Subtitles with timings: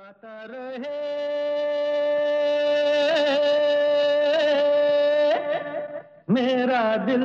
[0.00, 0.98] गाता रहे।
[6.30, 7.24] मेरा दिल।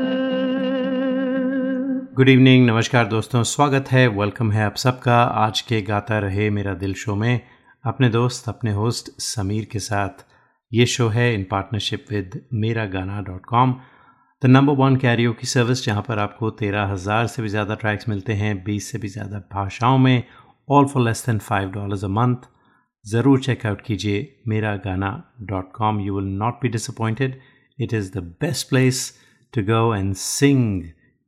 [2.16, 6.74] गुड इवनिंग नमस्कार दोस्तों, स्वागत है वेलकम है आप सबका। आज के गाता रहे मेरा
[6.74, 7.42] दिल शो में
[7.84, 10.26] अपने दोस्त, अपने होस्ट समीर के साथ।
[10.72, 13.76] ये शो है इन partnership with Mera Gana dot com
[14.42, 18.10] the number one karaoke की सर्विस जहाँ पर आपको तेरह हज़ार से भी ज़्यादा ट्रैक्स
[18.10, 20.24] मिलते हैं, बीस से भी ज़्यादा भाषाओं में
[20.70, 22.50] all for less than five dollars a month
[23.06, 27.40] ज़रूर चेकआउट कीजिए Mera Gana dot com you will not be disappointed
[27.80, 29.02] it is the best place
[29.54, 30.84] to go and sing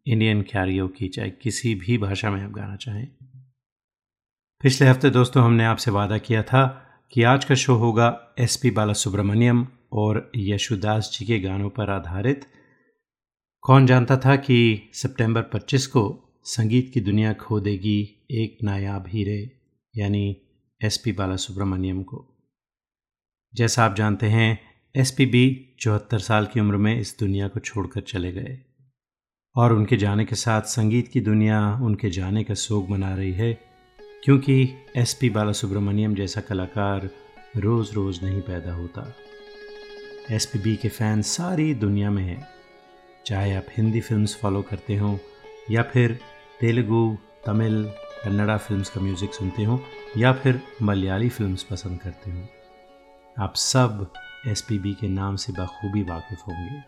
[0.05, 3.07] Indian karaoke की चाहे किसी भी भाषा में आप गाना चाहें।
[4.63, 6.65] पिछले हफ़्ते दोस्तों हमने आपसे वादा किया था
[7.13, 8.07] कि आज का शो होगा
[8.39, 12.45] एस पी बाला सुब्रमण्यम और यशुदास जी के गानों पर आधारित।
[13.63, 14.57] कौन जानता था कि
[14.93, 16.03] सितंबर 25 को
[16.45, 17.99] संगीत की दुनिया खो देगी
[18.31, 19.39] एक नायाब हीरे,
[19.93, 20.25] यानी
[20.81, 22.17] एस पी बाला सुब्रमण्यम को।
[23.53, 24.59] जैसा आप जानते हैं
[24.95, 28.57] एस पी बी चौहत्तर साल की उम्र में इस दुनिया को छोड़कर चले गए
[29.55, 33.51] और उनके जाने के साथ संगीत की दुनिया उनके जाने का शोक मना रही है,
[34.23, 37.09] क्योंकि एस पी बाला सुब्रमण्यम जैसा कलाकार
[37.57, 39.13] रोज़ रोज़ नहीं पैदा होता।
[40.31, 42.47] एस पी बी के फ़ैन सारी दुनिया में हैं।
[43.25, 45.17] चाहे आप हिंदी फिल्म्स फॉलो करते हों
[45.71, 46.19] या फिर
[46.59, 47.85] तेलुगु, तमिल
[48.25, 49.83] कन्नड़ा फिल्म्स का म्यूज़िक सुनते हो,
[50.17, 52.47] या फिर मलयाली फिल्म्स पसंद करते हो।
[53.43, 54.11] आप सब
[54.47, 56.83] एसपीबी के नाम से बखूबी वाकिफ़ होंगे।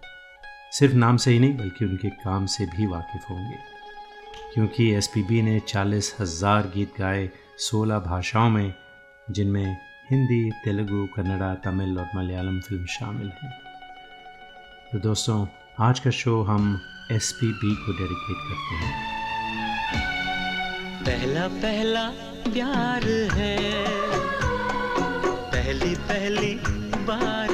[0.71, 3.57] सिर्फ़ नाम से ही नहीं, बल्कि उनके काम से भी वाकिफ़ होंगे।
[4.53, 8.73] क्योंकि एसपीबी ने चालीस हज़ार गीत गाए सोलह भाषाओं में,
[9.31, 9.77] जिनमें
[10.11, 13.51] हिंदी, तेलुगु, कन्नड़ा, तमिल और मलयालम फ़िल्म शामिल हैं।
[14.91, 15.47] तो दोस्तों,
[15.79, 19.18] आज का शो हम एसपीबी को डेडिकेट करते हैं।
[20.99, 22.09] पहला पहला
[22.53, 23.55] प्यार है।
[25.51, 26.53] पहली पहली
[27.07, 27.53] बार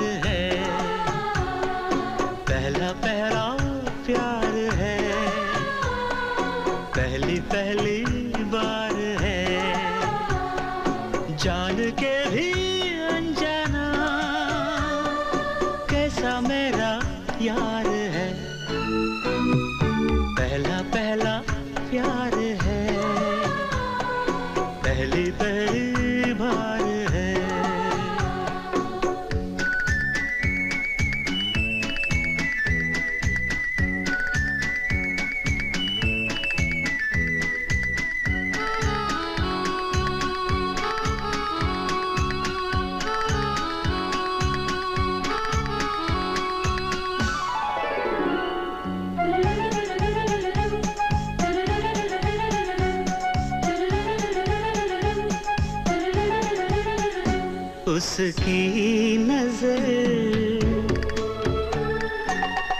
[58.15, 59.87] उसकी नज़र।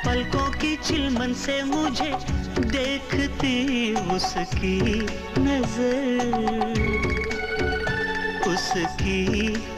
[0.06, 2.12] पलकों की चिलमन से मुझे
[2.72, 3.56] देखती
[4.16, 4.80] उसकी
[5.40, 5.92] नज़र।
[8.48, 9.24] उसकी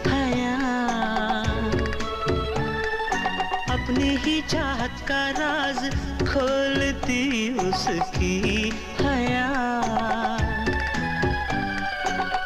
[0.07, 0.57] हया।
[3.73, 5.81] अपनी ही चाहत का राज
[6.29, 7.23] खोलती
[7.65, 8.37] उसकी
[9.01, 9.49] हया।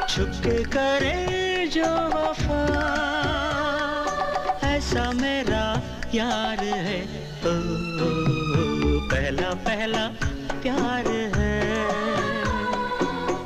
[0.09, 1.19] छुपके करे
[1.73, 2.50] जो वफा
[6.15, 7.03] यार है।
[7.45, 8.09] ओ, ओ,
[8.57, 10.07] ओ पहला पहला
[10.61, 11.61] प्यार है।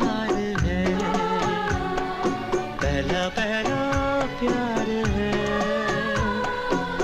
[0.00, 0.98] बार है।
[2.76, 3.78] पहला पहला
[4.40, 5.32] प्यार है।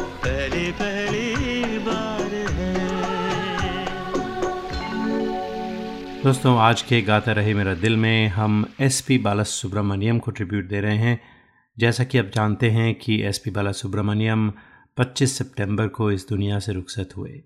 [0.09, 2.65] पहली पहली बार है।
[6.23, 10.69] दोस्तों, आज के गाता रहे मेरा दिल में हम एस पी बाला सुब्रमण्यम को ट्रिब्यूट
[10.69, 11.21] दे रहे हैं।
[11.79, 14.53] जैसा कि आप जानते हैं कि एस पी बाला सुब्रमण्यम
[14.97, 17.43] 25 सितंबर को इस दुनिया से रुखसत हुए।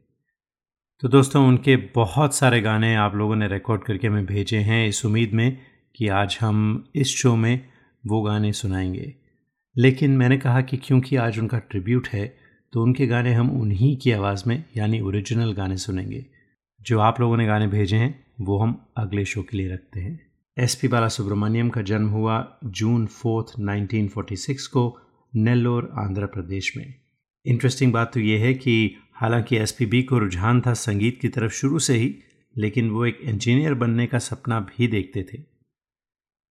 [1.00, 5.04] तो दोस्तों, उनके बहुत सारे गाने आप लोगों ने रिकॉर्ड करके हमें भेजे हैं इस
[5.06, 5.58] उम्मीद में
[5.96, 7.68] कि आज हम इस शो में
[8.06, 9.14] वो गाने सुनाएँगे।
[9.76, 12.36] लेकिन मैंने कहा कि क्योंकि आज उनका ट्रिब्यूट है
[12.72, 16.26] तो उनके गाने हम उन्हीं की आवाज़ में, यानी ओरिजिनल गाने सुनेंगे।
[16.80, 20.20] जो आप लोगों ने गाने भेजे हैं, वो हम अगले शो के लिए रखते हैं।
[20.58, 24.98] एस पी बाला सुब्रमण्यम का जन्म हुआ जून फोर्थ 1946 को
[25.34, 26.94] नेल्लोर, आंध्र प्रदेश में।
[27.46, 31.78] इंटरेस्टिंग बात तो ये है कि हालाँकि एसपीबी को रुझान था संगीत की तरफ़ शुरू
[31.78, 32.18] से ही,
[32.56, 35.42] लेकिन वो एक इंजीनियर बनने का सपना भी देखते थे।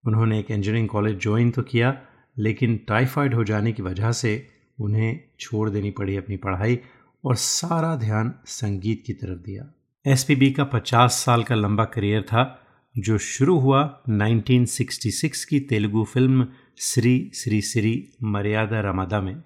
[0.06, 2.02] उन्होंने एक इंजीनियरिंग कॉलेज ज्वाइन तो किया,
[2.38, 4.48] लेकिन टाइफाइड हो जाने की वजह से
[4.80, 6.80] उन्हें छोड़ देनी पड़ी अपनी पढ़ाई
[7.26, 9.74] और सारा ध्यान संगीत की तरफ़ दिया।
[10.08, 12.64] एसपीबी का 50 साल का लंबा करियर था,
[12.98, 16.48] जो शुरू हुआ 1966 की तेलुगु फ़िल्म
[16.78, 19.44] श्री श्री श्री मर्यादा रमादा में।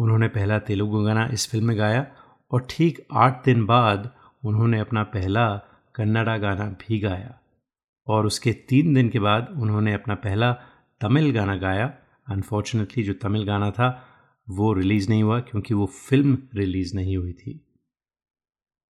[0.00, 2.06] उन्होंने पहला तेलुगु गाना इस फ़िल्म में गाया
[2.50, 4.14] और ठीक आठ दिन बाद
[4.44, 5.56] उन्होंने अपना पहला
[5.94, 7.38] कन्नड़ा गाना भी गाया।
[8.06, 10.52] और उसके तीन दिन के बाद उन्होंने अपना पहला
[11.00, 11.94] तमिल गाना गाया।
[12.30, 14.06] अनफॉर्चुनेटली जो तमिल गाना था,
[14.50, 17.66] वो रिलीज़ नहीं हुआ क्योंकि वो फ़िल्म रिलीज़ नहीं हुई थी।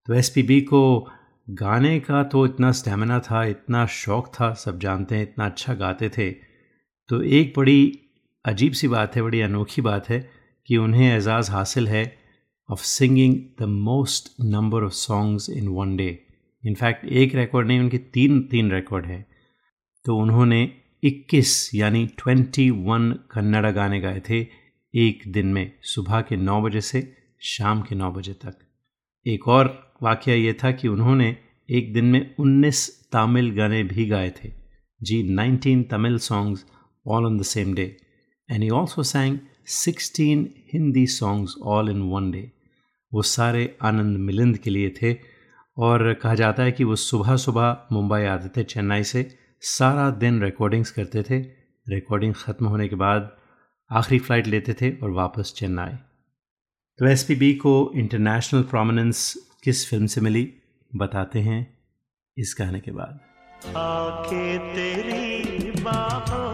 [0.06, 1.10] तो एसपीबी को
[1.50, 6.08] गाने का तो इतना स्टेमिना था, इतना शौक था, सब जानते हैं, इतना अच्छा गाते
[6.08, 6.30] थे।
[7.08, 8.00] तो एक बड़ी
[8.44, 10.35] अजीब सी बात है, बड़ी अनोखी बात है
[10.66, 12.18] कि उन्हें एजाज़ हासिल है
[12.70, 16.22] of singing the most number of songs in one day
[16.66, 19.26] in fact एक रिकॉर्ड नहीं, उनके तीन तीन रिकॉर्ड हैं।
[20.04, 20.72] तो उन्होंने
[21.04, 24.46] 21 यानी 21 कन्नड़ा गाने गाए थे
[24.94, 28.58] एक दिन में, सुबह के 9 बजे से शाम के 9 बजे तक।
[29.26, 31.36] एक और वाक़ ये था कि उन्होंने
[31.70, 34.52] एक दिन में 19 तमिल गाने भी गाए थे।
[35.02, 36.64] जी 19 Tamil songs
[37.06, 37.96] all on the same day
[38.50, 42.50] and he also sang 16 Hindi songs all in one day
[43.12, 45.12] वो सारे आनंद मिलिंद के लिए थे
[45.76, 49.22] और कहा जाता है कि वो सुबह सुबह मुंबई आते थे चेन्नई से।
[49.60, 51.38] सारा दिन रिकॉर्डिंग्स करते थे।
[51.86, 53.36] रिकॉर्डिंग ख़त्म होने के बाद
[53.90, 55.96] आखिरी फ़्लाइट लेते थे और वापस चेन्नई।
[56.98, 59.34] तो एस पी बी को इंटरनेशनल प्रोमिनेंस
[59.64, 60.52] किस फ़िल्म से मिली,
[60.96, 61.60] बताते हैं
[62.36, 63.20] इस गाने के बाद।
[63.76, 66.45] आके तेरी बाहों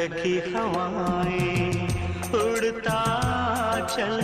[0.00, 1.88] महकी हवाएँ,
[2.34, 3.00] उड़ता
[3.86, 4.16] चल,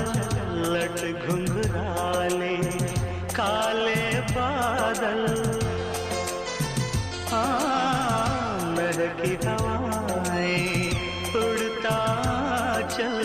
[0.73, 2.57] लट घुंघराले,
[3.37, 5.21] काले बादल।
[7.31, 10.91] हाँ महकी हवाएँ,
[11.43, 11.99] उड़ता
[12.97, 13.21] चल,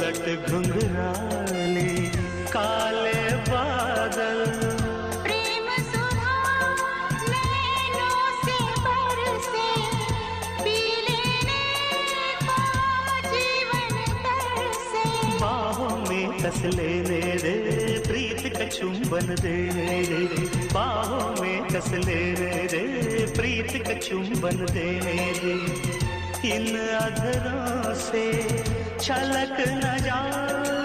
[0.00, 0.87] लट घुंघराले
[16.64, 17.54] ले लेने दे,
[18.08, 19.56] प्रीत का चुंबन दे।
[20.74, 24.88] बाहों में कस ले रे रे प्रीत का चुंबन दे।
[26.54, 28.48] इन अधरों से
[29.00, 30.77] छलक न जाए।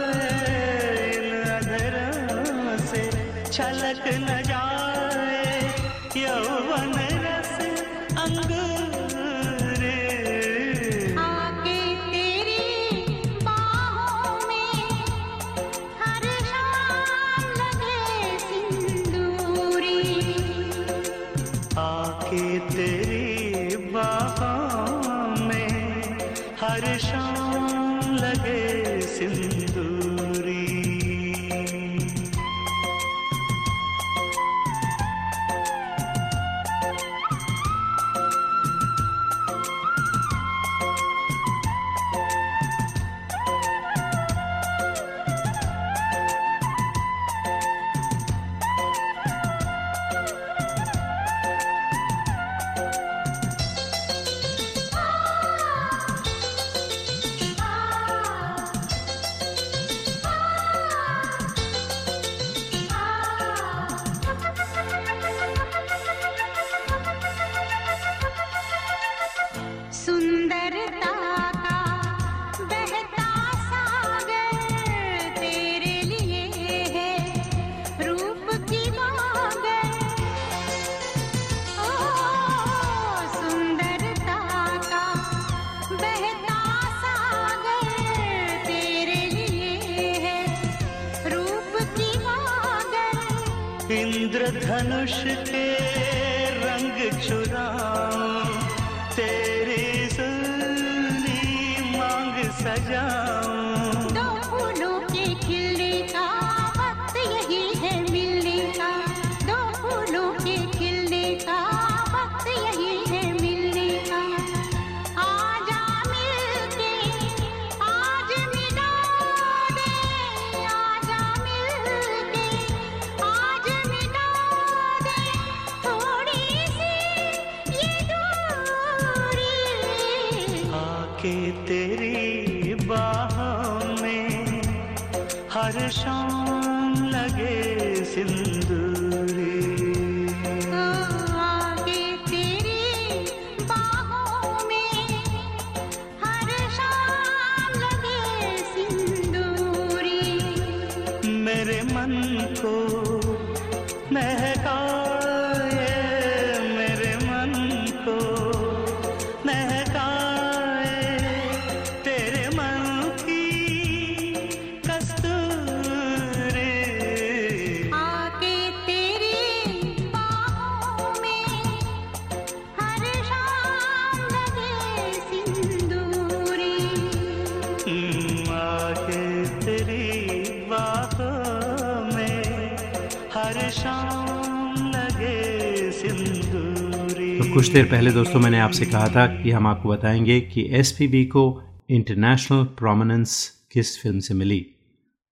[187.54, 191.62] कुछ देर पहले दोस्तों मैंने आपसे कहा था कि हम आपको बताएँगे कि एसपीबी को
[191.90, 194.60] इंटरनेशनल प्रोमिनेंस किस फ़िल्म से मिली।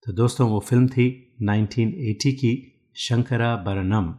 [0.06, 2.52] तो दोस्तों, वो फ़िल्म थी 1980 की
[2.96, 4.14] Shankara Bharanam.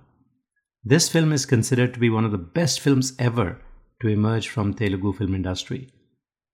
[0.87, 3.47] This film is considered to be one of the best film ever
[4.01, 5.87] to emerge from Telugu film industry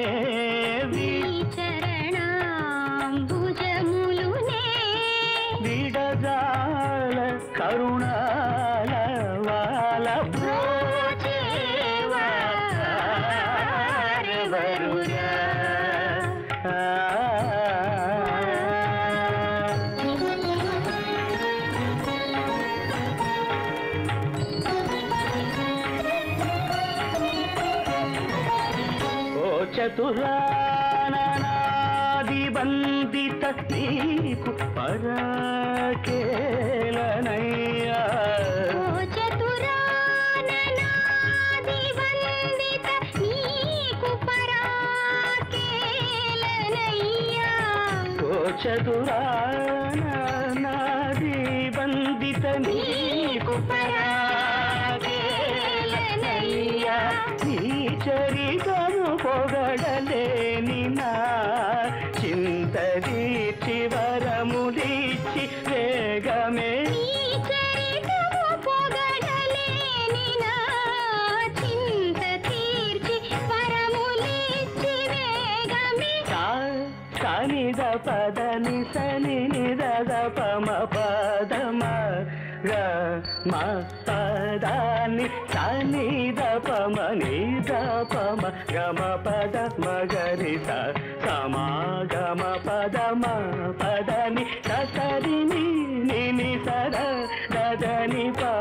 [30.09, 31.33] పురాణనాది
[32.55, 35.11] బందిత నీకు పరాకేలనయ్యా.
[48.63, 50.03] చదురాన
[51.77, 54.97] బందిత నీకు పరాకేలనయ్యా.
[57.45, 57.59] నీ
[58.05, 59.83] చరితను పొగడ
[79.97, 81.83] పద పమ పదమ
[82.65, 82.71] గ
[83.51, 83.53] మ
[84.07, 86.05] పదాని సని
[86.39, 87.37] ద పమ ని
[87.69, 87.71] ద
[88.11, 90.55] పమ గ మ పద మ గ రి
[91.53, 93.25] మ పద మ
[94.95, 95.39] సరి
[96.39, 96.95] ని సర
[97.81, 98.53] దని పా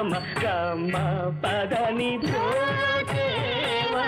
[0.00, 0.92] గమ గమ
[1.42, 4.06] పదని దేవా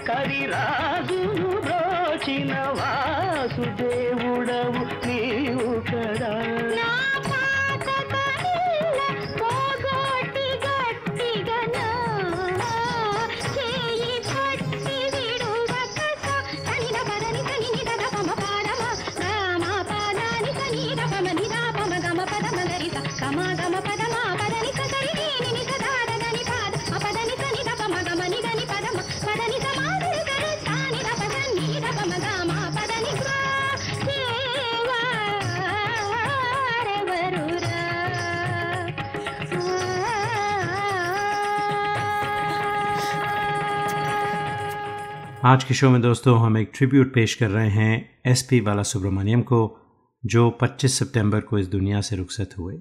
[0.00, 1.49] ఆసురముగ కరిరాజును
[45.45, 48.81] आज के शो में दोस्तों हम एक ट्रिब्यूट पेश कर रहे हैं एस पी बाला
[48.83, 49.59] सुब्रमण्यम को,
[50.23, 52.75] जो 25 सितंबर को इस दुनिया से रुखसत हुए।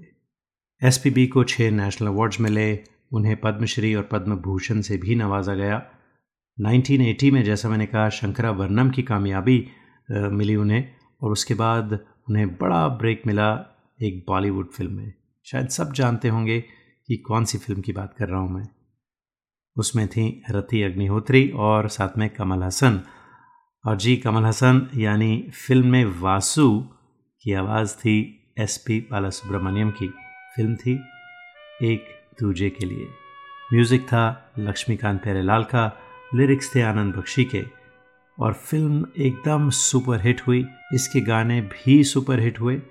[0.82, 2.74] एस पी बी को छः नेशनल अवार्ड्स मिले,
[3.12, 5.82] उन्हें पद्मश्री और पद्म भूषण से भी नवाजा गया।
[6.58, 9.58] 1980 में जैसा मैंने कहा शंकरा वर्णम की कामयाबी
[10.10, 10.84] मिली उन्हें,
[11.22, 13.48] और उसके बाद उन्हें बड़ा ब्रेक मिला
[14.02, 15.12] एक बॉलीवुड फ़िल्म में।
[15.46, 18.68] शायद सब जानते होंगे कि कौन सी फ़िल्म की बात कर रहा हूँ मैं।
[19.76, 23.00] उसमें थी रति अग्निहोत्री और साथ में कमल हसन।
[23.86, 26.80] और जी, कमल हसन यानी फ़िल्म में वासु
[27.42, 30.08] की आवाज़ थी एस पी बाला सुब्रमण्यम की।
[30.56, 31.00] फ़िल्म थी
[31.82, 32.04] एक
[32.40, 33.08] दूजे के लिए।
[33.72, 35.98] म्यूज़िक था लक्ष्मीकांत प्यारेलाल का,
[36.34, 37.64] लिरिक्स थे आनंद बख्शी के।
[38.38, 42.82] और फ़िल्म एकदम सुपर हिट हुई। इसके गाने भी सुपर हिट हुए।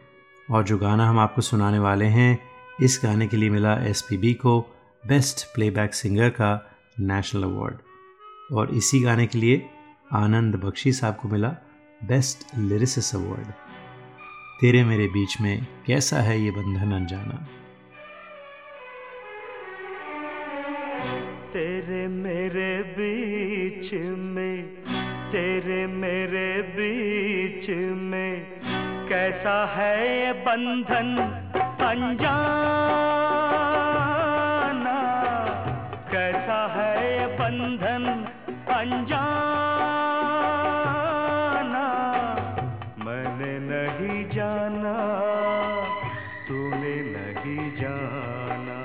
[0.52, 2.40] और जो गाना हम आपको सुनाने वाले हैं,
[2.82, 4.62] इस गाने के लिए मिला एसपीबी को
[5.08, 6.69] बेस्ट प्लेबैक सिंगर का
[7.00, 7.76] नेशनल अवार्ड
[8.54, 9.70] और इसी गाने के लिए
[10.14, 11.50] आनंद बख्शी साहब को मिला
[12.04, 13.48] बेस्ट लिरिसिस अवार्ड
[14.62, 17.48] तेरे मेरे बीच में कैसा है ये बंधन अनजाना?
[21.54, 24.68] तेरे मेरे बीच में,
[25.32, 28.62] तेरे मेरे बीच में
[29.10, 31.18] कैसा है ये बंधन
[31.86, 33.69] अनजान?
[38.80, 39.20] अनजाना।
[43.06, 44.94] मैंने नहीं जाना,
[46.48, 48.78] तूने नहीं जाना।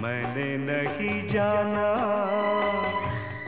[0.00, 1.88] मैंने नहीं जाना,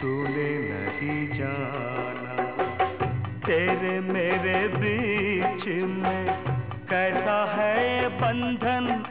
[0.02, 2.44] तूने नहीं जाना।
[3.46, 6.44] तेरे मेरे बीच में
[6.90, 9.04] कैसा है बंधन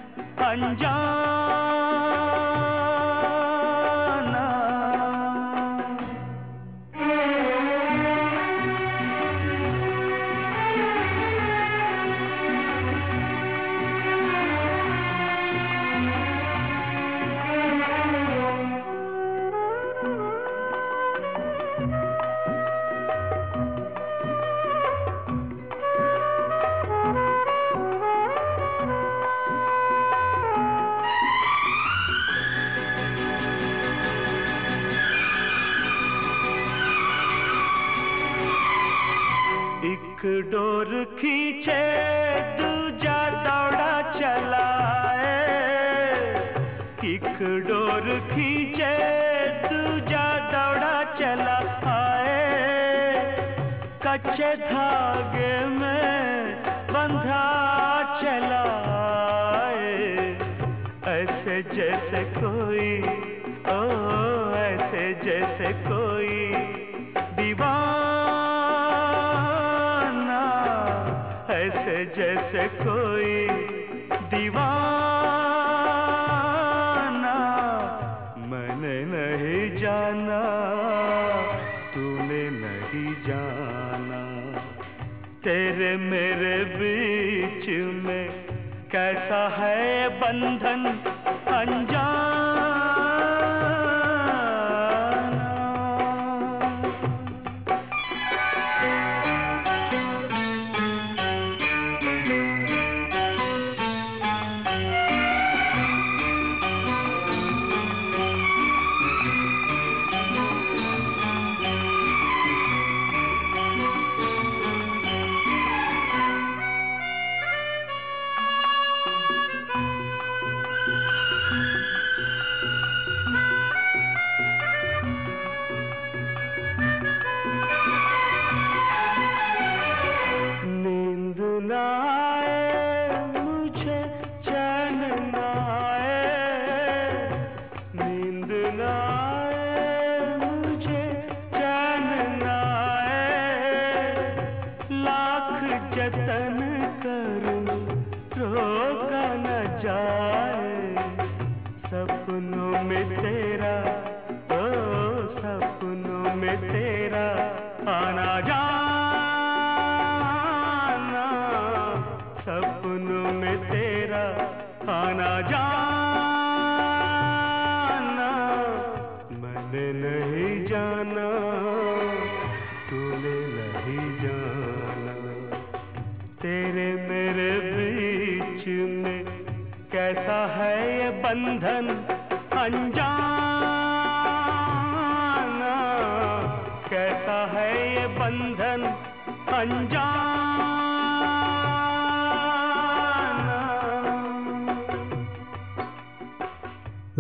[0.46, 1.81] अनजान?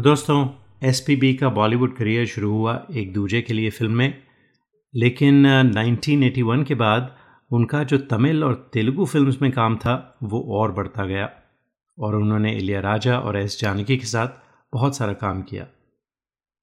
[0.01, 0.49] तो दोस्तों
[0.83, 4.21] एसपीबी का बॉलीवुड करियर शुरू हुआ एक दूजे के लिए फ़िल्म में।
[4.95, 5.45] लेकिन
[5.77, 7.17] 1981 के बाद
[7.51, 11.29] उनका जो तमिल और तेलुगु फिल्म्स में काम था, वो और बढ़ता गया
[11.99, 14.27] और उन्होंने इलिया राजा और एस जानकी के साथ
[14.73, 15.67] बहुत सारा काम किया।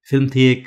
[0.09, 0.65] फ़िल्म थी एक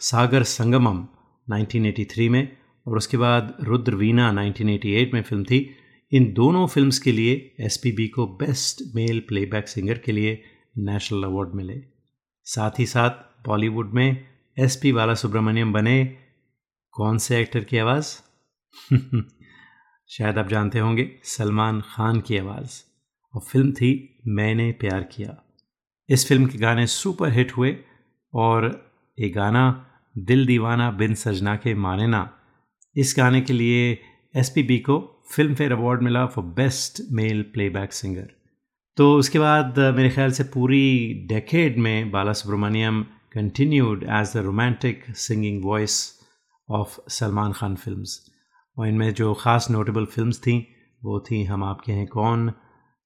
[0.00, 1.06] सागर संगमम
[1.48, 5.70] 1983 में और उसके बाद रुद्रवीना 1988 में फ़िल्म थी।
[6.12, 10.42] इन दोनों फिल्म्स के लिए एसपीबी को बेस्ट मेल प्लेबैक सिंगर के लिए
[10.78, 11.89] नेशनल अवार्ड मिले।
[12.54, 13.10] साथ ही साथ
[13.46, 16.16] बॉलीवुड में एस पी बाला सुब्रमण्यम बने।
[16.92, 18.18] कौन से एक्टर की आवाज़?
[20.08, 22.82] शायद आप जानते होंगे, सलमान खान की आवाज़।
[23.34, 25.36] और फ़िल्म थी मैंने प्यार किया।
[26.08, 27.76] इस फ़िल्म के गाने सुपर हिट हुए
[28.34, 32.38] और ये गाना दिल दीवाना बिन सजना के माने ना।
[32.96, 34.02] इस गाने के लिए
[34.36, 38.39] एसपीबी को फ़िल्म फेयर अवार्ड मिला for best male playback singer
[39.00, 40.86] तो उसके बाद मेरे ख्याल से पूरी
[41.28, 45.94] डेकेड में Bala Subrahmanyam continued as the romantic singing voice
[46.68, 48.18] of Salman Khan films
[48.76, 50.56] और इनमें जो ख़ास नोटेबल फिल्म्स थी,
[51.04, 52.52] वो थी हम आपके हैं कौन?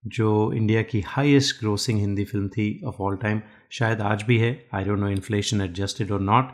[0.05, 3.41] जो इंडिया की हाईएस्ट ग्रोसिंग हिंदी फ़िल्म थी ऑफ़ ऑल टाइम
[3.73, 6.53] शायद आज भी है I don't know inflation adjusted और not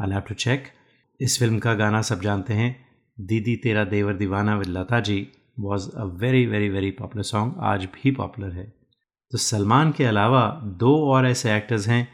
[0.00, 0.72] I have to check
[1.20, 2.86] इस फ़िल्म का गाना सब जानते हैं,
[3.18, 5.26] दीदी तेरा देवर दीवाना with Lata ji
[5.60, 8.75] was a very very very popular song आज भी पॉपुलर है।
[9.32, 12.08] तो सलमान के अलावा दो और ऐसे एक्टर्स हैं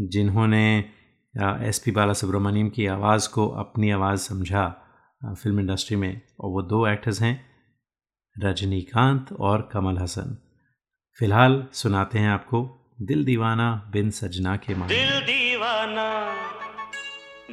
[0.00, 0.64] जिन्होंने
[1.68, 4.64] एस पी बाला सुब्रमण्यम की आवाज़ को अपनी आवाज़ समझा
[5.24, 7.34] फ़िल्म इंडस्ट्री में। और वो दो एक्टर्स हैं,
[8.36, 10.36] रजनीकांत और कमल हसन।
[11.18, 12.60] फ़िलहाल सुनाते हैं आपको
[13.02, 16.08] दिल दीवाना बिन सजना के माने दिल दीवाना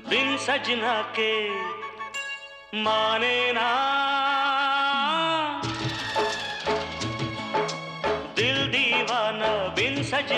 [0.10, 1.32] बिन सजना के
[2.84, 4.14] माने ना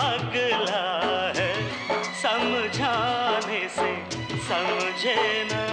[0.00, 1.52] ये पगला है
[2.22, 3.90] समझाने से
[4.48, 5.69] समझे ना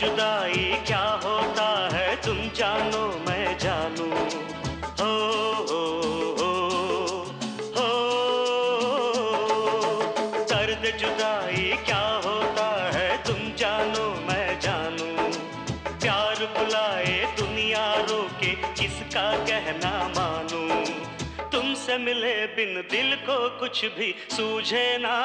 [0.00, 4.06] जुदाई क्या होता है, तुम जानो, मैं जानू।
[5.00, 5.10] हो
[10.44, 15.32] दर्द जुदाई क्या होता है, तुम जानो, मैं जानू।
[15.98, 20.84] प्यार बुलाए दुनिया रोके, किसका कहना मानू।
[21.52, 25.16] तुमसे मिले बिन दिल को कुछ भी सूझे ना।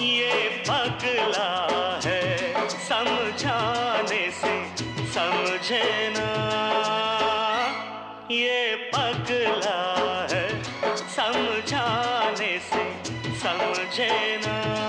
[0.00, 0.49] पगला
[5.70, 6.28] समझे ना
[8.30, 9.78] ये पगला
[10.32, 10.48] है
[11.14, 12.84] समझाने से
[13.38, 14.10] समझे
[14.46, 14.79] ना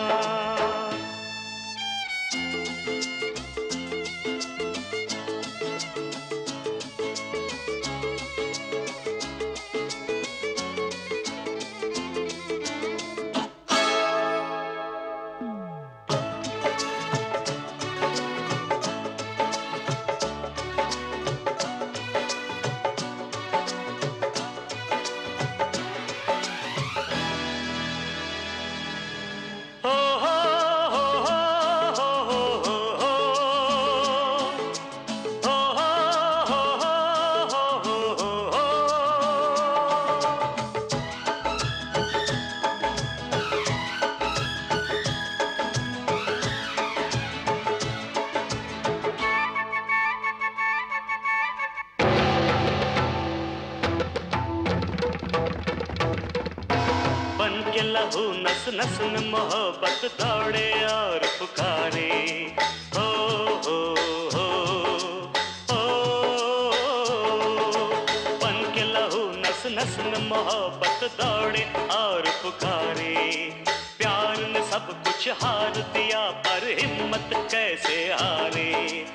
[71.75, 73.49] और पुकारे।
[73.97, 79.05] प्यार ने सब कुछ हार दिया, पर हिम्मत कैसे हारे?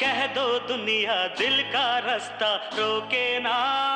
[0.00, 3.86] कह दो दुनिया दिल का रास्ता, रोके ना।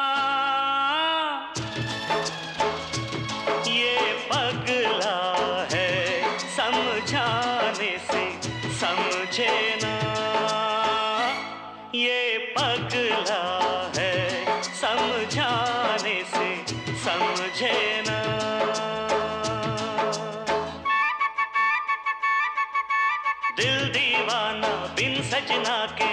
[25.40, 26.08] सजना के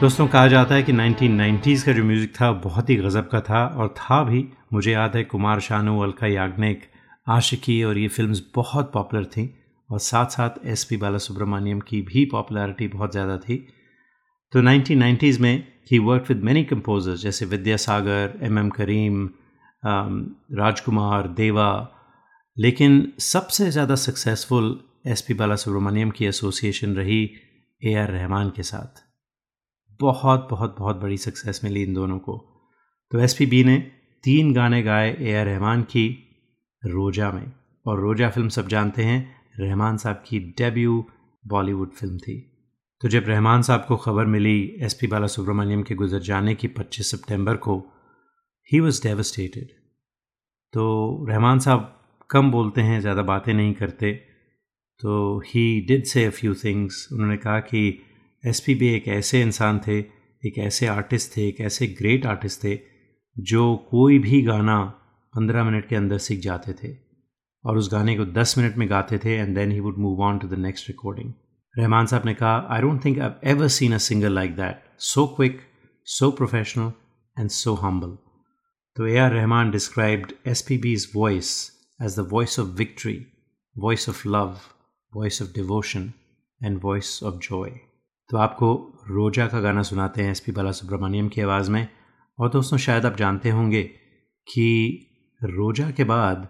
[0.00, 3.64] दोस्तों, कहा जाता है कि 1990s का जो म्यूज़िक था, बहुत ही गज़ब का था
[3.66, 6.82] और था भी। मुझे याद है कुमार शानू, अलका याग्निक,
[7.26, 9.48] आशिकी और ये फिल्म्स बहुत पॉपुलर थी
[9.90, 13.56] और साथ साथ एस पी बाला सुब्रमण्यम की भी पॉपुलैरिटी बहुत ज़्यादा थी।
[14.52, 19.28] तो 1990s में ही वर्क विद मैनी कंपोजर्स जैसे विद्यासागर एम एम करीम
[19.82, 21.70] राजकुमार, देवा।
[22.56, 27.22] लेकिन सबसे ज़्यादा successful S P Bala Subrahmanyam की एसोसिएशन रही
[27.82, 29.06] ए आर रहमान के साथ।
[30.00, 32.36] बहुत बहुत बहुत बड़ी सक्सेस मिली इन दोनों को।
[33.12, 33.76] तो एस पी बी ने
[34.24, 36.06] तीन गाने गाए ए आर रहमान की
[36.82, 37.52] रोजा में।
[37.86, 41.06] और रोजा फ़िल्म सब जानते हैं, रहमान साहब की डेब्यू
[41.44, 42.36] बॉलीवुड फ़िल्म थी।
[43.00, 46.68] तो जब रहमान साहब को खबर मिली एस पी बाला सुब्रमण्यम के गुजर जाने की
[46.68, 47.78] 25 सितंबर को
[48.70, 49.68] ही वॉज़ डेवस्टेटेड
[50.74, 50.84] तो
[51.28, 51.94] रहमान साहब
[52.30, 54.12] कम बोलते हैं, ज़्यादा बातें नहीं करते।
[55.02, 58.00] तो he did say few things उन्होंने कहा कि
[58.44, 59.98] एस पी बी एक ऐसे इंसान थे,
[60.42, 62.78] एक ऐसे आर्टिस्ट थे, एक ऐसे ग्रेट आर्टिस्ट थे,
[63.36, 64.80] जो कोई भी गाना
[65.34, 66.96] पंद्रह मिनट के अंदर सीख जाते थे
[67.64, 70.38] और उस गाने को दस मिनट में गाते थे and then he would move on
[70.38, 71.32] to the next recording
[71.78, 75.26] Rahman साहब ने कहा I don't think I ever seen a singer like that so
[75.26, 75.60] quick
[76.06, 76.92] so professional
[77.40, 78.16] and so humble
[78.96, 81.50] तो A R Rahman described S P B's voice
[82.02, 83.26] as the voice of victory
[83.78, 84.56] voice of love
[85.12, 86.12] voice of devotion
[86.64, 87.80] and voice of joy
[88.30, 91.88] तो आपको रोजा का गाना सुनाते हैं S P Bala Subrahmanyam की आवाज़ में।
[92.38, 93.82] और दोस्तों, शायद आप जानते होंगे
[94.48, 95.06] कि
[95.44, 96.48] रोजा के बाद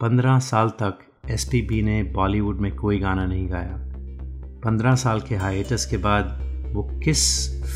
[0.00, 0.98] पंद्रह साल तक
[1.30, 3.76] एस पी ने बॉलीवुड में कोई गाना नहीं गाया।
[4.64, 6.38] पंद्रह साल के हाइटस के बाद
[6.72, 7.20] वो किस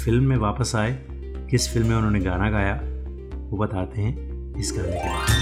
[0.04, 1.06] फ़िल्म में वापस आए,
[1.50, 2.74] किस फ़िल्म में उन्होंने गाना गाया,
[3.50, 5.41] वो बताते हैं इस गाने के बाद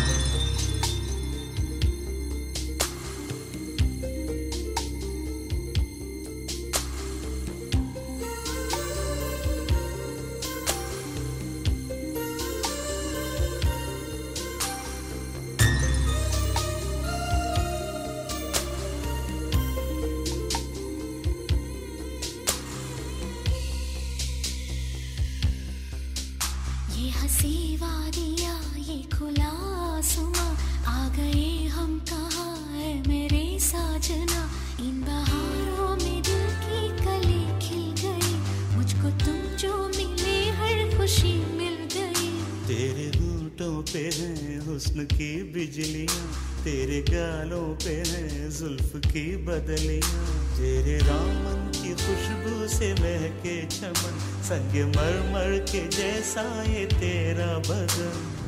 [45.04, 46.26] की बिजलियाँ,
[46.64, 50.24] तेरे गालों पे है जुल्फ की बदलियाँ।
[50.56, 58.39] तेरे रामन की खुशबू से महके चमन, संग मरमर के जैसा ये तेरा बदन।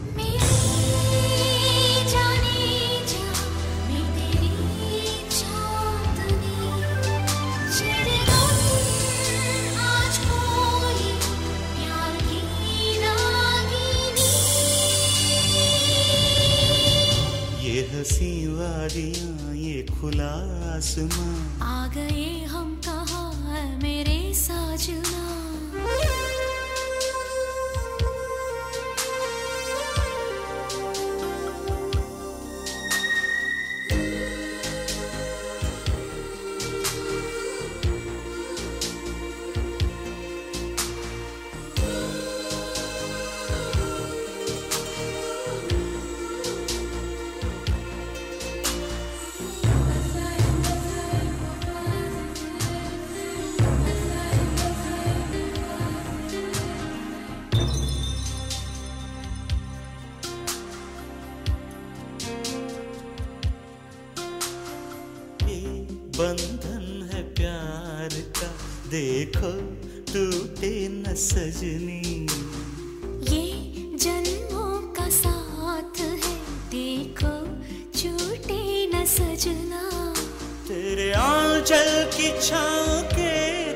[20.92, 21.51] आसमां आ
[82.32, 83.32] आंचल के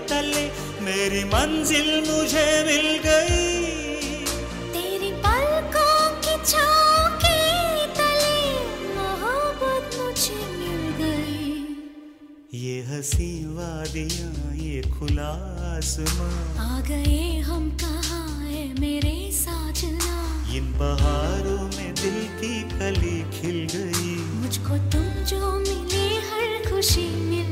[0.09, 0.45] तले
[0.85, 3.45] मेरी मंजिल मुझे मिल गई।
[4.75, 7.37] तेरी पलकों की छाँव के
[7.99, 8.39] तले
[8.97, 11.45] मोहब्बत मुझे मिल गई।
[12.63, 15.31] ये हँसी वादियाँ ये खुला
[15.77, 16.33] आसमां
[16.67, 20.17] आ गए हम कहाँ है मेरे साजना
[20.57, 27.46] इन बहारों में दिल की कली खिल गई। मुझको तुम जो मिले हर खुशी मिल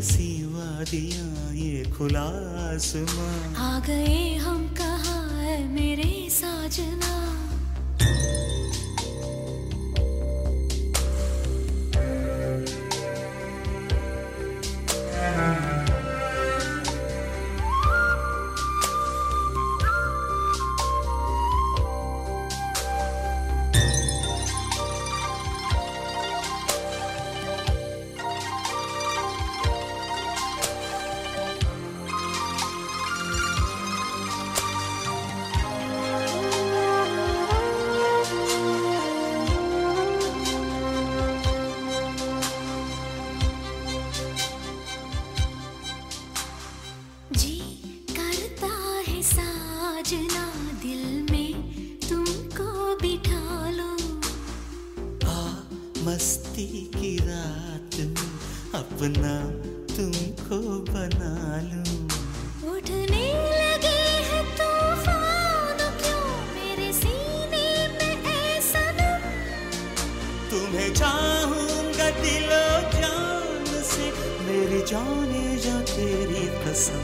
[0.00, 2.24] हँसी वादियाँ ये खुला
[2.64, 7.12] आसमां। आ गए हम कहा है मेरे साजना?
[74.90, 77.02] जाने जा तेरी कसम।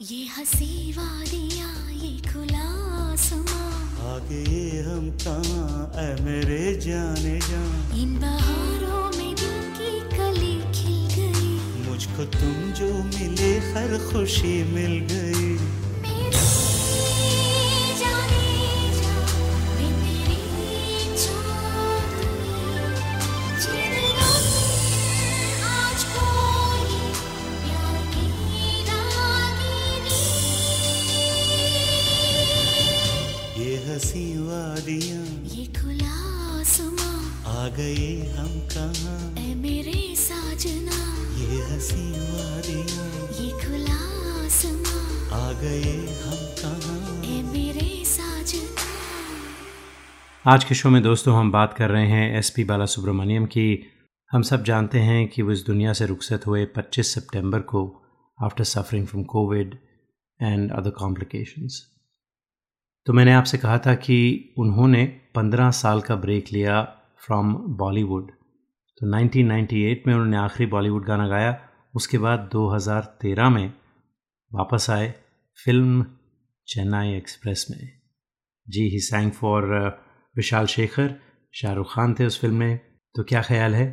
[0.00, 3.68] ये हसी वादियाँ ये खुला आसमां
[4.10, 4.44] आगे
[4.88, 5.70] हम कहाँ
[6.02, 7.62] ऐ मेरे जाने जा
[8.02, 11.56] इन बहारों में दिल की कली खिल गई।
[11.88, 15.49] मुझको तुम जो मिले हर खुशी मिल गई।
[50.50, 53.86] आज के शो में दोस्तों हम बात कर रहे हैं एस पी बाला सुब्रमण्यम की।
[54.30, 57.82] हम सब जानते हैं कि वो इस दुनिया से रुखसत हुए 25 सितंबर को
[58.38, 59.78] after suffering from COVID
[60.42, 61.78] and other complications
[63.06, 64.18] तो मैंने आपसे कहा था कि
[64.58, 66.82] उन्होंने 15 साल का ब्रेक लिया
[67.26, 68.30] फ्रॉम बॉलीवुड
[69.00, 71.58] तो 1998 में उन्होंने आखिरी बॉलीवुड गाना गाया।
[71.94, 73.72] उसके बाद 2013 में
[74.54, 75.14] वापस आए
[75.64, 76.06] फ़िल्म
[76.68, 77.90] चेन्नई एक्सप्रेस में।
[78.68, 81.14] जी he sang for Vishal Shekhar,
[81.54, 82.78] Shahrukh Khan थे उस फ़िल्म में।
[83.14, 83.86] तो क्या ख्याल है?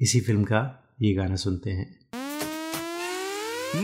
[0.00, 0.60] इसी फ़िल्म का
[1.02, 1.86] ये गाना सुनते हैं।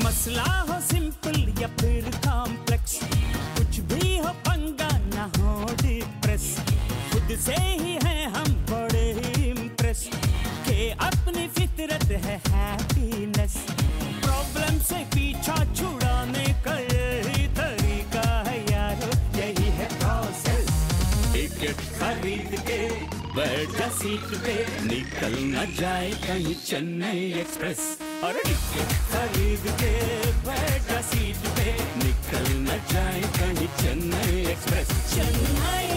[0.04, 3.00] मसला हो सिंपल या फिर कॉम्प्लेक्स।
[3.58, 6.56] कुछ भी हो पंगा ना हो डिप्रेस
[7.12, 9.10] खुद से ही है हम बड़े
[9.48, 10.08] इम्प्रेस
[10.68, 13.56] के अपनी फितरत है हैप्पीनेस
[14.24, 16.78] प्रॉब्लम से पीछा छुड़ाने का
[21.70, 22.78] टिकट खरीद के,
[23.34, 24.54] बैठ सीट पे,
[24.86, 29.92] निकल न जाए कहीं चेन्नई एक्सप्रेस। और टिकट खरीद के,
[30.48, 31.72] बैठ सीट पे,
[32.04, 35.90] निकल न जाए कहीं चेन्नई एक्सप्रेस। चेन्नई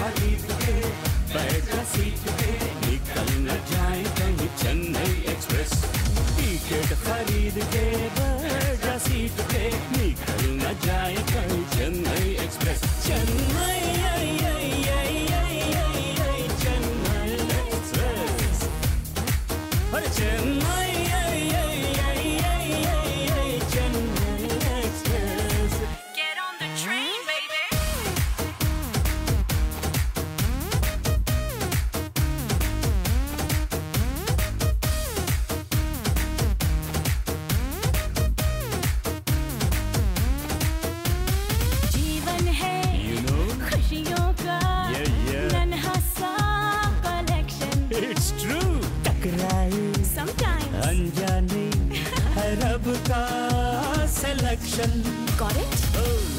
[0.00, 0.76] खरीद के
[1.34, 2.50] बैठ सीट पे
[2.86, 5.72] निकल न जाए कहीं चेन्नई एक्सप्रेस
[6.36, 7.84] टिकट खरीद के
[8.20, 9.64] बैठ सीट पे
[9.96, 13.88] निकल न जाए कहीं चेन्नई एक्सप्रेस चेन्नई
[16.62, 17.34] चेन्नई
[17.76, 18.62] एक्सप्रेस
[19.94, 20.99] अरे चेन्नई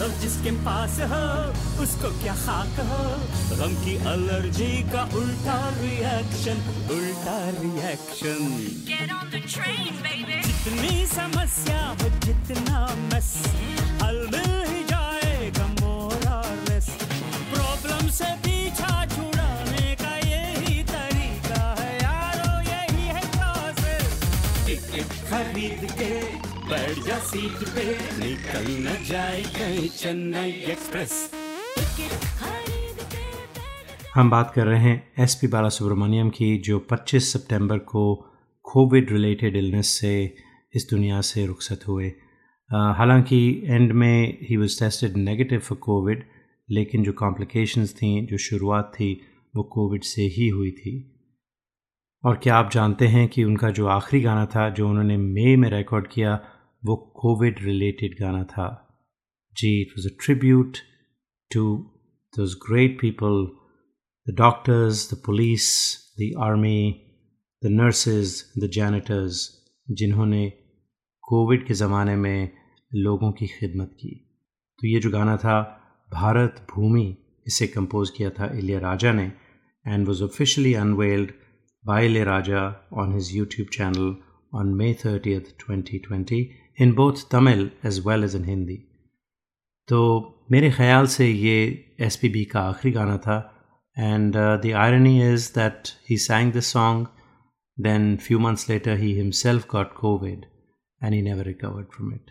[0.01, 1.25] लव जिसके पास हो
[1.83, 3.01] उसको क्या खाक हो?
[3.57, 6.63] गम की एलर्जी का उल्टा रिएक्शन
[6.95, 8.39] उल्टा रिएक्शन.
[10.47, 12.79] जितनी समस्या हो जितना
[13.13, 13.29] मस
[14.01, 16.25] हल मिल ही जाएगा मोर
[17.53, 24.21] प्रॉब्लम से पीछा छुड़ाने का यही तरीका है। यारो यही है प्रोसेस
[24.65, 26.13] टिकट खरीद के
[26.71, 27.83] बैठ जा सीट पे
[28.19, 31.31] निकल न जाए कहीं चेन्नई एक्सप्रेस।
[34.15, 38.15] हम बात कर रहे हैं एस पी बाला सुब्रमण्यम की, जो 25 सितंबर को
[38.63, 40.35] कोविड रिलेटेड इलनेस से
[40.75, 42.07] इस दुनिया से रुखसत हुए।
[42.69, 46.23] हालाँकि एंड में he was tested negative for COVID,
[46.69, 49.13] लेकिन जो कॉम्प्लिकेशंस थी, जो शुरुआत थी,
[49.55, 50.95] वो कोविड से ही हुई थी।
[52.25, 55.69] और क्या आप जानते हैं कि उनका जो आखिरी गाना था, जो उन्होंने मई में
[55.69, 56.39] रिकॉर्ड किया
[56.85, 58.69] वो कोविड रिलेटेड गाना था।
[59.57, 60.77] जी it was a tribute
[61.55, 61.61] to
[62.33, 63.47] those great people
[64.27, 65.69] the doctors, the police,
[66.19, 66.93] the army,
[67.63, 68.29] the nurses,
[68.59, 69.33] the janitors
[69.91, 70.49] जिन्होंने
[71.23, 72.51] कोविड के ज़माने में
[72.95, 74.15] लोगों की खिदमत की।
[74.79, 75.61] तो ये जो गाना था
[76.13, 77.17] भारत भूमि
[77.47, 79.31] इसे कंपोज किया था इलिया राजा ने
[79.87, 81.31] and was officially unveiled
[81.99, 84.15] Ilaiya Raja on his YouTube channel
[84.55, 86.45] on May thirtieth 2020
[86.80, 88.78] in both Tamil as well as in Hindi
[89.88, 90.00] तो
[90.50, 91.58] मेरे ख्याल से ये
[92.00, 93.38] एस पी बी का आखिरी गाना था
[93.96, 97.06] and the irony is that he sang this song
[97.78, 100.44] then few months later he himself got covid
[101.00, 102.30] and he never recovered from it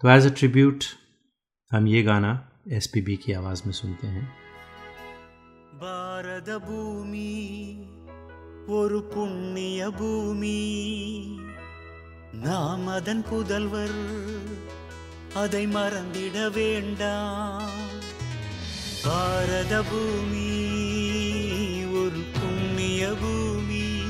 [0.00, 0.84] तो एज अ ट्रिब्यूट
[1.70, 2.34] हम ये गाना
[2.72, 4.26] एस पी बी की आवाज़ में सुनते हैं
[5.80, 7.28] பாரத பூமி
[8.76, 10.56] ஒரு புண்ணிய பூமி
[12.41, 13.95] நாம் அதன் புதல்வர்.
[15.33, 17.69] அதை மறந்திட வேண்டாம்.
[19.03, 20.65] பாரத பூமி
[21.85, 24.01] ஒரு புண்ணிய பூமி.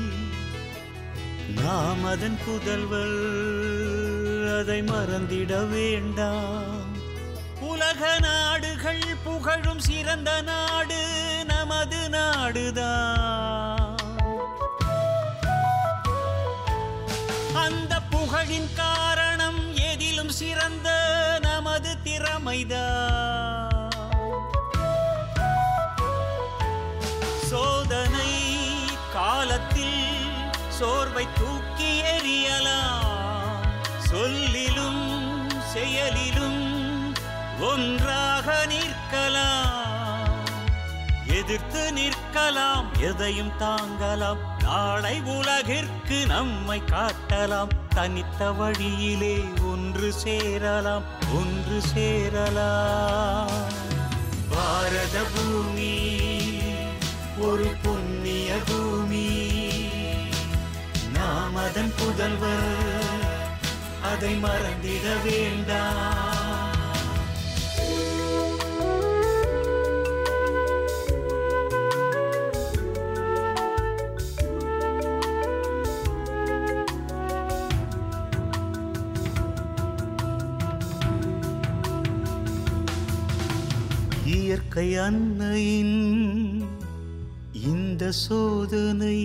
[1.62, 3.42] நாம் அதன் புதல்வர்
[4.58, 6.82] அதை மறந்திட வேண்டாம்.
[7.60, 11.04] உலக நாடுகள் புகழும் சிறந்த நாடு
[11.46, 13.13] நமது நாடுதான்.
[22.64, 23.88] செய்தா
[27.42, 28.30] சோதனை
[29.12, 29.98] காலத்தில்
[30.68, 33.66] சோர்வை தூக்கி எறியலாம்.
[33.98, 35.02] சொல்லிலும்
[35.72, 36.62] செயலிலும்
[37.60, 40.40] ஒன்றாக நிற்கலாம்.
[41.26, 44.42] எதிர்த்து நிற்கலாம் எதையும் தாங்கலாம்.
[44.62, 47.72] நாளை உலகிற்கு நம்மை காட்டலாம்.
[47.88, 49.36] தனித்த வழியிலே
[49.94, 53.50] ஒன்று சேரலாம் ஒன்று சேரலாம்.
[54.50, 55.92] பாரத பூமி
[57.38, 59.28] ஒரு புண்ணிய பூமி.
[61.12, 63.22] நாம் அதன் புதல்வர்
[64.12, 66.43] அதை மறந்திட வேண்டாம்.
[84.74, 85.98] இயற்கை அன்னையின்
[87.64, 89.18] இந்த சோதனை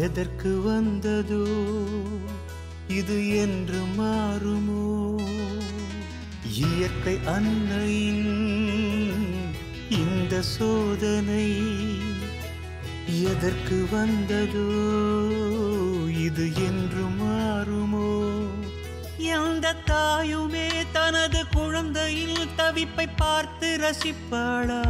[0.00, 1.44] எதற்கு வந்ததோ
[2.90, 4.84] இது என்று மாறுமோ?
[6.60, 8.28] இயற்கை அன்னையின்
[10.00, 11.48] இந்த சோதனை
[13.30, 14.68] எதற்கு வந்ததோ
[16.26, 18.10] இது என்று மாறுமோ?
[19.32, 20.99] எந்த தாயுமே த
[21.40, 24.80] தனது குழந்தையில் தவிப்பை பார்த்து ரசிப்பாளா?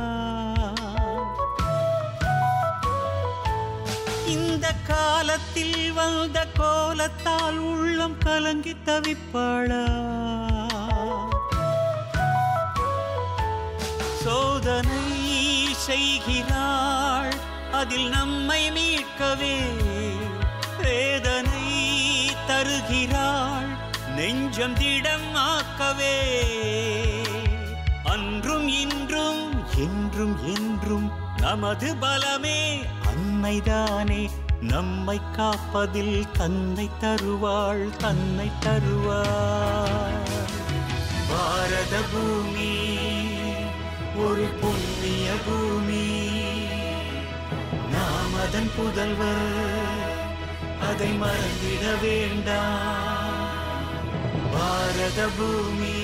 [4.35, 9.85] இந்த காலத்தில் வந்த கோலத்தால் உள்ளம் கலங்கி தவிப்பாளா?
[14.25, 15.07] சோதனை
[15.87, 17.35] செய்கிறாள்
[17.81, 19.57] அதில் நம்மை மீட்கவே
[20.83, 21.67] வேதனை
[22.51, 23.70] தருகிறாள்.
[24.21, 26.17] நெஞ்சம் திடம் ஆக்கவே.
[28.05, 32.61] அன்றும் இன்றும் என்றும் என்றும் நமது பலமே
[33.11, 34.31] அன்னைதானே.
[34.61, 40.21] நம்மை காப்பதில் தன்னை தருவாள் தன்னை தருவாள்.
[41.31, 42.75] பாரத பூமி
[44.17, 46.07] ஒரு புண்ணிய பூமி.
[47.91, 50.15] நாம் அதன் புதல்வர்
[50.91, 53.30] அதை மறந்திட வேண்டாம்.
[54.54, 55.96] பாரத பூமி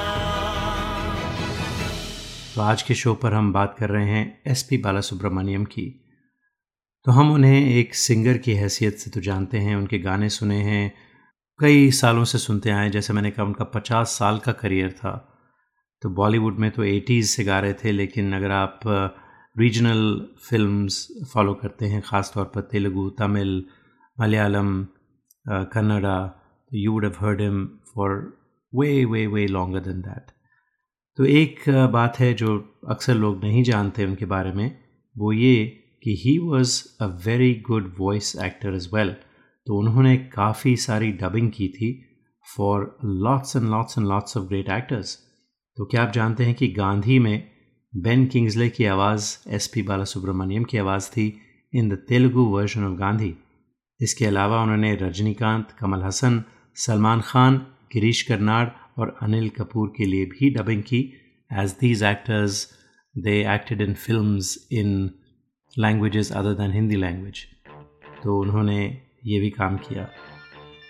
[2.50, 5.82] तो आज के शो पर हम बात कर रहे हैं एस पी बाला सुब्रमण्यम की
[7.06, 10.84] तो हम उन्हें एक सिंगर की हैसियत से तो जानते हैं उनके गाने सुने हैं
[11.60, 15.12] कई सालों से सुनते आए जैसे मैंने कहा उनका पचास साल का करियर था
[16.01, 18.79] तो बॉलीवुड में तो एटीज़ से गा रहे थे, लेकिन अगर आप
[19.55, 20.01] रीजनल
[20.49, 23.63] फिल्म्स फॉलो करते हैं ख़ास तौर पर तेलुगु, तमिल,
[24.17, 24.85] मलयालम
[25.45, 26.17] कन्नड़ा
[26.71, 28.11] तो you would have heard him for
[28.73, 30.31] way way way longer than that
[31.17, 32.57] तो एक बात है जो
[32.89, 34.77] अक्सर लोग नहीं जानते उनके बारे में,
[35.15, 35.65] वो ये
[36.03, 39.15] कि he was a very good voice actor is well
[39.67, 41.89] तो उन्होंने काफ़ी सारी डबिंग की थी
[42.47, 45.17] for lots and lots and lots of great actors
[45.77, 47.47] तो क्या आप जानते हैं कि गांधी में
[47.93, 51.25] बेन किंग्सले की आवाज़, एस पी बाला सुब्रमण्यम की आवाज़ थी
[51.73, 53.33] in the Telugu version of Gandhi.
[53.99, 56.43] इसके अलावा उन्होंने रजनीकांत, कमल हसन,
[56.77, 57.57] सलमान खान,
[57.93, 60.99] गिरीश कर्नाड और अनिल कपूर के लिए भी डबिंग की।
[61.51, 62.67] As these actors
[63.15, 64.39] they acted in film
[64.71, 65.09] in
[65.73, 67.45] language other than Hindi language
[68.23, 68.79] तो उन्होंने
[69.25, 70.07] ये भी काम किया।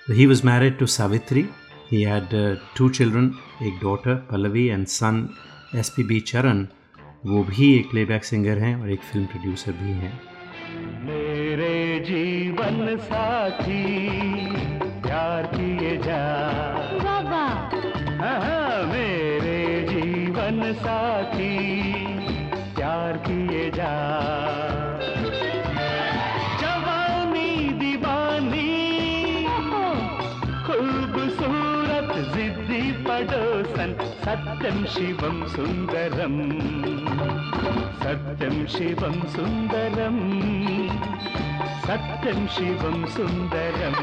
[0.07, 1.45] He was married to Savitri
[1.91, 2.35] he had
[2.77, 3.33] two children
[3.63, 5.29] एक daughter Pallavi and son
[5.75, 6.67] S P B Charan
[7.25, 10.21] वो भी एक प्लेबैक सिंगर हैं और एक फ़िल्म प्रोड्यूसर भी हैं।
[11.05, 13.83] मेरे जीवन साथी
[15.01, 16.23] प्यार किए जा।
[17.03, 17.45] बाबा।
[18.23, 19.59] हाँ, मेरे
[19.89, 21.40] जीवन साथी।
[34.21, 36.35] सत्यम शिवम सुंदरम
[38.01, 40.17] सत्यम शिवम सुंदरम
[41.85, 43.95] सत्यम शिवम सुंदरम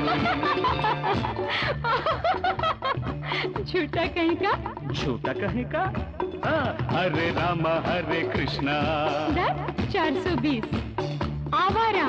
[3.65, 4.53] झूठा कहीं का?
[4.93, 5.85] झूठा कहे का?
[6.93, 8.77] हरे राम हरे कृष्णा।
[9.93, 10.65] चार सौ बीस।
[11.55, 12.09] आवारा।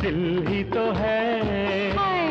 [0.00, 2.23] दिल ही तो है।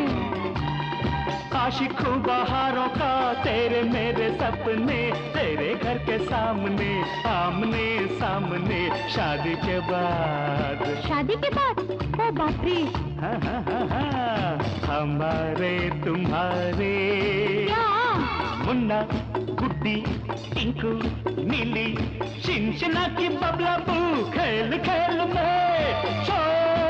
[1.55, 3.11] आशिकों बहारों का
[3.43, 5.01] तेरे मेरे सपने
[5.35, 6.91] तेरे घर के सामने
[7.29, 7.85] आमने
[8.19, 8.81] सामने
[9.13, 11.79] शादी के बाद। शादी के बाद?
[12.21, 12.79] ओ बाप रे
[13.21, 15.73] हाँ, हाँ, हाँ, हाँ, हमारे
[16.05, 16.93] तुम्हारे।
[17.69, 17.85] क्या?
[18.65, 19.01] मुन्ना
[19.61, 19.95] गुड्डी
[20.55, 20.91] टिंकू
[21.51, 21.87] नीली
[22.45, 26.82] शिनशिना की बबला बू खेल खेल में शोर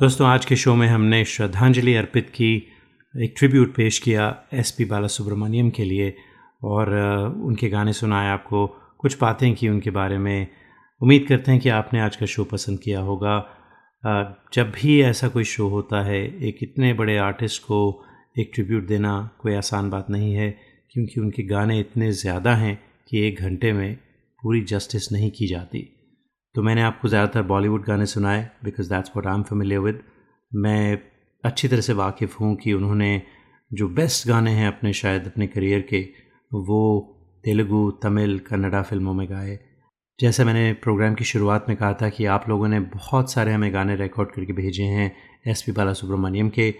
[0.00, 2.54] दोस्तों, आज के शो में हमने श्रद्धांजलि अर्पित की,
[3.14, 6.14] एक ट्रिब्यूट पेश किया एस पी बाला सुब्रमण्यम के लिए
[6.62, 6.92] और
[7.46, 8.66] उनके गाने सुनाए, आपको
[8.98, 10.46] कुछ बातें की उनके बारे में।
[11.00, 13.36] उम्मीद करते हैं कि आपने आज का शो पसंद किया होगा।
[14.54, 18.04] जब भी ऐसा कोई शो होता है, एक इतने बड़े आर्टिस्ट को
[18.38, 20.50] एक ट्रिब्यूट देना कोई आसान बात नहीं है,
[20.92, 22.78] क्योंकि उनके गाने इतने ज़्यादा हैं
[23.08, 23.94] कि एक घंटे में
[24.42, 25.88] पूरी जस्टिस नहीं की जाती।
[26.54, 30.00] तो मैंने आपको ज़्यादातर बॉलीवुड गाने सुनाए because that's what I am familiar with
[30.52, 30.98] मैं
[31.44, 33.22] अच्छी तरह से वाकिफ़ हूँ कि उन्होंने
[33.72, 36.00] जो बेस्ट गाने हैं अपने, शायद अपने करियर के,
[36.52, 39.58] वो तेलुगु, तमिल, कन्नड़ा फ़िल्मों में गाए।
[40.18, 43.72] जैसे मैंने प्रोग्राम की शुरुआत में कहा था कि आप लोगों ने बहुत सारे हमें
[43.74, 45.12] गाने रिकॉर्ड करके भेजे हैं
[45.46, 46.74] एस पी बाला सुब्रमण्यम के,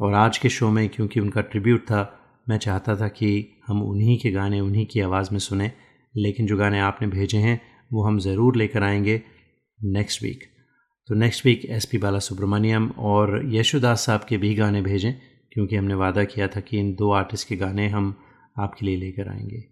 [0.00, 2.18] और आज के शो में, क्योंकि उनका ट्रिब्यूट था,
[2.48, 5.72] मैं चाहता था कि हम उन्हीं के गाने, उन्हीं की आवाज़ में सुने।
[6.16, 7.60] लेकिन जो गाने आपने भेजे हैं
[7.92, 9.20] वो हम ज़रूर लेकर आएँगे
[9.78, 10.44] नेक्स्ट वीक
[11.08, 15.12] तो next week S P Bala Subrahmanyam और यशुदास साहब के भी गाने भेजें,
[15.52, 18.14] क्योंकि हमने वादा किया था कि इन दो आर्टिस्ट के गाने हम
[18.58, 19.64] आपके लिए लेकर आएँगे।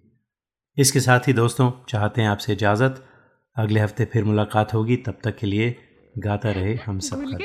[0.78, 3.04] इसके साथ ही दोस्तों, चाहते हैं आपसे इजाज़त।
[3.56, 5.76] अगले हफ़्ते फिर मुलाकात होगी, तब तक के लिए
[6.20, 7.38] गाता रहे हम सब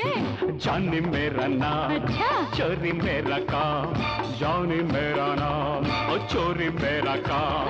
[0.64, 3.94] जानी मेरा नाम अच्छा। चोरी मेरा काम
[4.36, 7.68] जानी मेरा नाम और चोरी मेरा काम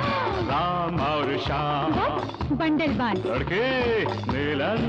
[0.48, 3.68] राम और श्याम। बस बंडल बाल लड़के
[4.32, 4.82] मिलन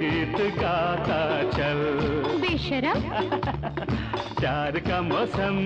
[0.00, 1.20] गीत गाता
[1.50, 1.80] चल।
[2.40, 3.00] बेशरम।
[4.40, 5.60] प्यार का मौसम।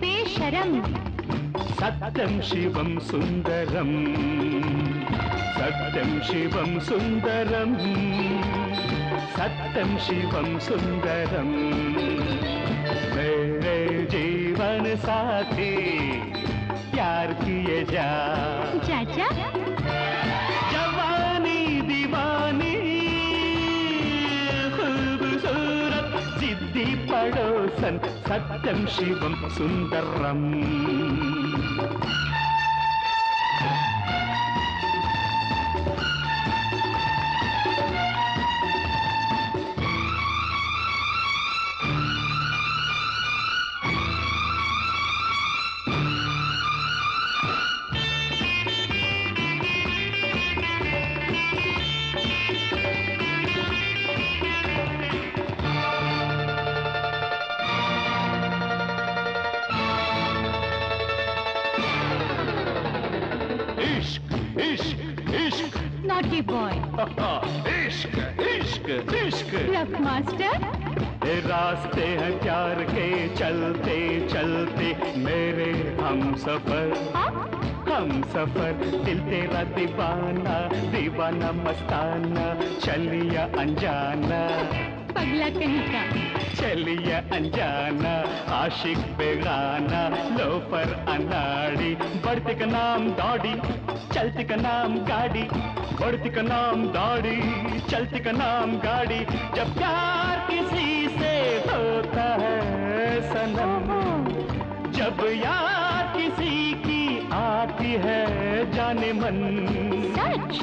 [0.00, 0.82] बेशरम।
[1.74, 3.94] सत्यम शिवम सुंदरम।
[5.54, 7.76] सत्यम शिवम सुंदरम।
[9.34, 11.48] सत्यम शिवम सुंदरम
[13.16, 13.78] मेरे
[14.10, 15.72] जीवन साथी
[16.92, 18.10] प्यार किए जा।
[18.78, 19.28] चाचा?
[20.72, 22.74] जवानी दीवानी
[24.76, 30.42] खूबसूरत जिद्दी पड़ोसन सत्यम शिवम सुंदरम
[69.84, 70.62] इश्क मास्टर?
[71.26, 73.96] ये रास्ते हैं प्यार के चलते
[74.28, 74.86] चलते
[75.18, 75.70] मेरे
[76.00, 76.92] हम सफ़र।
[77.88, 78.72] हम सफ़र
[79.04, 80.56] दिल तेरा दीवाना
[80.90, 82.46] दीवाना मस्ताना
[82.80, 84.40] चलिया अनजाना।
[85.12, 86.02] पगला कहीं का?
[86.54, 88.14] चलिया अनजाना
[88.54, 90.02] आशिक बेगाना
[90.38, 93.54] लोफर अनाड़ी बढ़ते का नाम दौड़ी
[94.14, 95.48] चलते का नाम गाड़ी।
[96.00, 99.18] बढ़ती का नाम दौड़ी चलती का नाम गाड़ी।
[99.56, 101.34] जब प्यार किसी से
[101.66, 103.86] होता है सनम।
[104.92, 107.02] जब यार किसी की
[107.34, 108.20] आती है
[108.72, 109.38] जाने मन।
[110.16, 110.60] सच?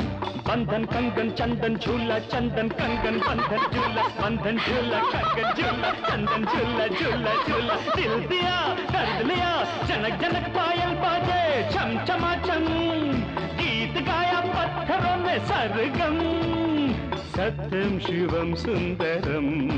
[0.47, 7.36] बंधन कंगन चंदन झूला चंदन कंगन बंधन झूला बंधन झूला कंगन झूला चंदन झूला झूला
[7.47, 8.57] झूला। दिल दिया
[8.91, 9.53] दर्द लिया
[9.88, 12.36] जनक जनक पायल बाजे छम छमा
[15.39, 16.17] सर्गम,
[17.15, 19.69] सत्यम शिवम सुंदरम।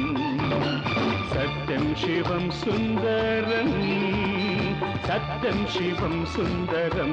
[1.29, 3.63] सत्यम शिवम सुंदर
[5.07, 7.03] सत्यम शिवम सुंदर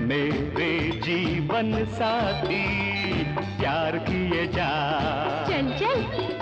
[0.00, 2.66] मेरे जीवन साथी,
[3.32, 4.70] प्यार किए जा।
[5.48, 6.39] चल चल।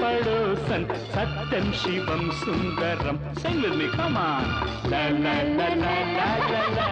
[0.00, 4.44] படோசன் சத்தம் சிவம் Sundaram Sing with me, come on.
[4.92, 6.86] La la la la la la la.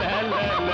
[0.00, 0.65] La la la.